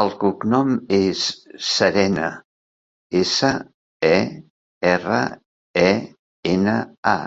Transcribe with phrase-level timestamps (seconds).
[0.00, 1.22] El cognom és
[1.68, 2.26] Serena:
[3.22, 3.54] essa,
[4.12, 4.14] e,
[4.92, 5.24] erra,
[5.88, 5.90] e,
[6.58, 6.80] ena,
[7.18, 7.20] a.